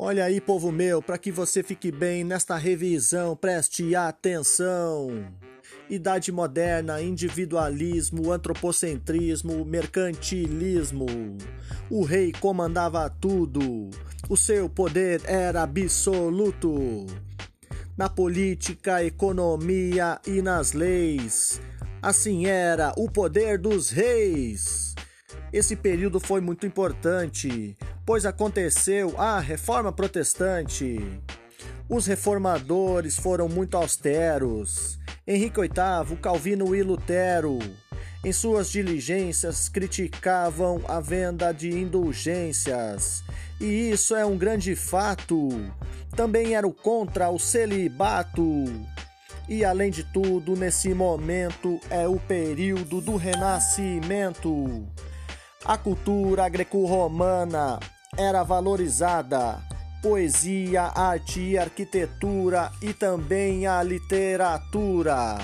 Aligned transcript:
Olha 0.00 0.26
aí, 0.26 0.40
povo 0.40 0.70
meu, 0.70 1.02
para 1.02 1.18
que 1.18 1.32
você 1.32 1.60
fique 1.60 1.90
bem 1.90 2.22
nesta 2.22 2.56
revisão, 2.56 3.34
preste 3.34 3.96
atenção. 3.96 5.26
Idade 5.90 6.30
moderna, 6.30 7.02
individualismo, 7.02 8.30
antropocentrismo, 8.30 9.64
mercantilismo. 9.64 11.04
O 11.90 12.04
rei 12.04 12.30
comandava 12.30 13.10
tudo. 13.10 13.90
O 14.28 14.36
seu 14.36 14.68
poder 14.68 15.20
era 15.24 15.64
absoluto. 15.64 17.04
Na 17.96 18.08
política, 18.08 19.02
economia 19.02 20.20
e 20.24 20.40
nas 20.40 20.74
leis. 20.74 21.60
Assim 22.00 22.46
era 22.46 22.92
o 22.96 23.10
poder 23.10 23.58
dos 23.58 23.90
reis. 23.90 24.94
Esse 25.52 25.74
período 25.74 26.20
foi 26.20 26.40
muito 26.40 26.64
importante 26.64 27.76
pois 28.08 28.24
aconteceu 28.24 29.14
a 29.20 29.38
Reforma 29.38 29.92
Protestante. 29.92 30.98
Os 31.90 32.06
reformadores 32.06 33.18
foram 33.18 33.50
muito 33.50 33.76
austeros. 33.76 34.98
Henrique 35.26 35.60
VIII, 35.60 36.16
Calvino 36.16 36.74
e 36.74 36.82
Lutero, 36.82 37.58
em 38.24 38.32
suas 38.32 38.70
diligências, 38.70 39.68
criticavam 39.68 40.80
a 40.88 41.00
venda 41.00 41.52
de 41.52 41.68
indulgências. 41.68 43.22
E 43.60 43.90
isso 43.90 44.16
é 44.16 44.24
um 44.24 44.38
grande 44.38 44.74
fato. 44.74 45.50
Também 46.16 46.54
eram 46.54 46.72
contra 46.72 47.28
o 47.28 47.38
celibato. 47.38 48.64
E 49.46 49.66
além 49.66 49.90
de 49.90 50.02
tudo, 50.02 50.56
nesse 50.56 50.94
momento 50.94 51.78
é 51.90 52.08
o 52.08 52.18
período 52.18 53.02
do 53.02 53.16
Renascimento. 53.16 54.88
A 55.62 55.76
cultura 55.76 56.48
greco-romana 56.48 57.78
era 58.16 58.42
valorizada 58.42 59.62
poesia, 60.02 60.92
arte 60.94 61.58
arquitetura 61.58 62.70
e 62.80 62.92
também 62.92 63.66
a 63.66 63.82
literatura. 63.82 65.38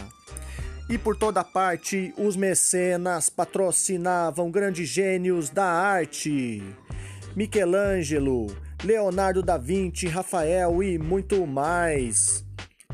E 0.88 0.98
por 0.98 1.16
toda 1.16 1.42
parte, 1.42 2.14
os 2.16 2.36
mecenas 2.36 3.28
patrocinavam 3.28 4.50
grandes 4.50 4.88
gênios 4.88 5.48
da 5.48 5.64
arte. 5.64 6.62
Michelangelo, 7.34 8.46
Leonardo 8.82 9.42
da 9.42 9.56
Vinci, 9.56 10.06
Rafael 10.06 10.82
e 10.82 10.98
muito 10.98 11.46
mais. 11.46 12.44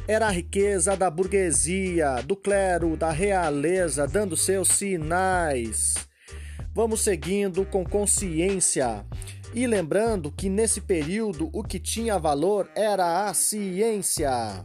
Era 0.06 0.28
a 0.28 0.30
riqueza 0.30 0.96
da 0.96 1.10
burguesia, 1.10 2.22
do 2.24 2.36
clero, 2.36 2.96
da 2.96 3.10
realeza 3.10 4.06
dando 4.06 4.36
seus 4.36 4.68
sinais. 4.68 5.94
Vamos 6.72 7.02
seguindo 7.02 7.64
com 7.66 7.84
consciência 7.84 9.04
e 9.52 9.66
lembrando 9.66 10.30
que 10.30 10.48
nesse 10.48 10.80
período 10.80 11.50
o 11.52 11.62
que 11.62 11.78
tinha 11.78 12.18
valor 12.18 12.70
era 12.74 13.28
a 13.28 13.34
ciência. 13.34 14.64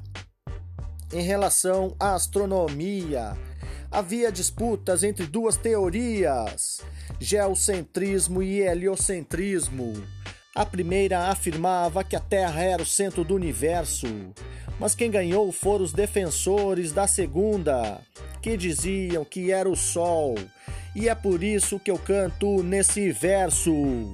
Em 1.11 1.21
relação 1.21 1.95
à 1.99 2.13
astronomia, 2.13 3.37
havia 3.91 4.31
disputas 4.31 5.03
entre 5.03 5.25
duas 5.25 5.55
teorias, 5.55 6.81
geocentrismo 7.19 8.43
e 8.43 8.61
heliocentrismo. 8.61 9.93
A 10.53 10.65
primeira 10.65 11.29
afirmava 11.29 12.03
que 12.03 12.15
a 12.15 12.19
Terra 12.19 12.61
era 12.61 12.81
o 12.81 12.85
centro 12.85 13.23
do 13.23 13.35
universo, 13.35 14.07
mas 14.79 14.95
quem 14.95 15.09
ganhou 15.09 15.51
foram 15.51 15.83
os 15.83 15.93
defensores 15.93 16.91
da 16.91 17.07
segunda, 17.07 17.99
que 18.41 18.55
diziam 18.55 19.25
que 19.25 19.51
era 19.51 19.69
o 19.69 19.75
Sol. 19.75 20.35
E 20.95 21.09
é 21.09 21.15
por 21.15 21.43
isso 21.43 21.79
que 21.79 21.91
eu 21.91 21.97
canto 21.97 22.63
nesse 22.63 23.11
verso. 23.11 24.13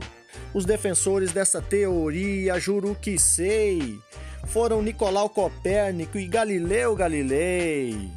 Os 0.54 0.66
defensores 0.66 1.32
dessa 1.32 1.62
teoria, 1.62 2.60
juro 2.60 2.94
que 2.94 3.18
sei, 3.18 3.98
foram 4.48 4.82
Nicolau 4.82 5.30
Copérnico 5.30 6.18
e 6.18 6.28
Galileu 6.28 6.94
Galilei. 6.94 8.10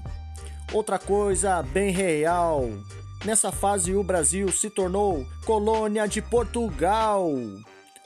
Outra 0.73 0.99
coisa 0.99 1.63
bem 1.63 1.93
real, 1.93 2.69
nessa 3.25 3.53
fase 3.53 3.95
o 3.95 4.03
Brasil 4.03 4.51
se 4.51 4.69
tornou 4.69 5.25
colônia 5.45 6.09
de 6.09 6.21
Portugal. 6.21 7.31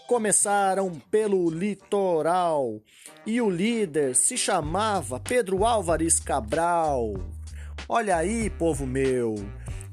Começaram 0.06 0.92
pelo 1.10 1.48
litoral 1.48 2.80
e 3.24 3.40
o 3.40 3.48
líder 3.48 4.14
se 4.14 4.36
chamava 4.36 5.18
Pedro 5.18 5.64
Álvares 5.64 6.20
Cabral. 6.20 7.14
Olha 7.88 8.16
aí, 8.16 8.50
povo 8.50 8.86
meu, 8.86 9.36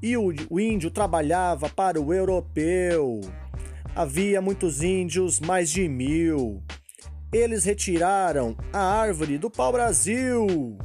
e 0.01 0.18
o 0.18 0.59
índio 0.59 0.91
trabalhava 0.91 1.69
para 1.69 2.01
o 2.01 2.13
europeu. 2.13 3.22
Havia 3.95 4.41
muitos 4.41 4.83
índios, 4.83 5.39
mais 5.39 5.69
de 5.69 5.88
mil. 5.88 6.61
Eles 7.31 7.63
retiraram 7.63 8.53
a 8.73 8.79
árvore 8.79 9.38
do 9.38 9.50
pau-brasil 9.50 10.78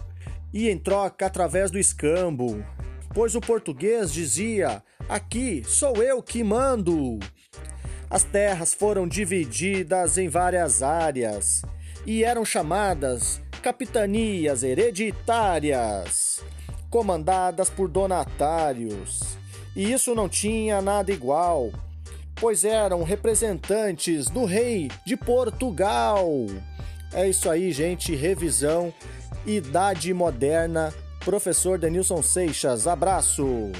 e 0.55 0.71
em 0.71 0.79
troca 0.79 1.27
através 1.27 1.73
do 1.73 1.79
escambo, 1.79 2.65
pois 3.13 3.35
o 3.35 3.41
português 3.41 4.13
dizia: 4.13 4.81
aqui 5.09 5.65
sou 5.67 5.97
eu 5.97 6.23
que 6.23 6.45
mando. 6.45 7.19
As 8.09 8.23
terras 8.23 8.73
foram 8.73 9.09
divididas 9.09 10.17
em 10.17 10.29
várias 10.29 10.81
áreas 10.81 11.63
e 12.07 12.23
eram 12.23 12.45
chamadas 12.45 13.43
capitanias 13.61 14.63
hereditárias, 14.63 16.45
comandadas 16.89 17.69
por 17.69 17.89
donatários. 17.89 19.37
E 19.75 19.93
isso 19.93 20.15
não 20.15 20.29
tinha 20.29 20.81
nada 20.81 21.11
igual 21.11 21.73
pois 22.41 22.65
eram 22.65 23.03
representantes 23.05 24.31
do 24.31 24.45
rei 24.45 24.91
de 25.05 25.17
Portugal. 25.17 26.29
É 27.13 27.29
isso 27.29 27.51
aí, 27.51 27.71
gente. 27.71 28.15
Revisão 28.15 28.93
Idade 29.47 30.13
Moderna. 30.15 30.93
Professor 31.25 31.79
Denilson 31.79 32.23
Seixas. 32.23 32.87
Abraço. 32.87 33.71